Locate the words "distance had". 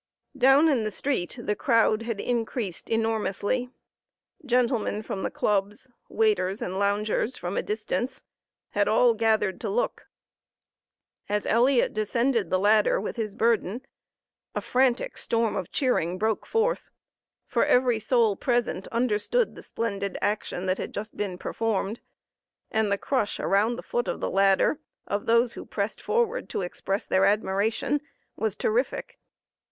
7.61-8.87